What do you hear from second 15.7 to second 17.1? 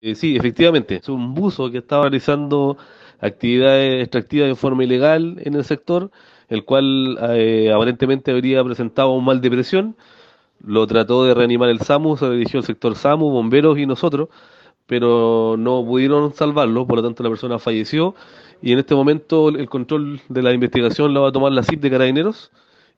pudieron salvarlo, por lo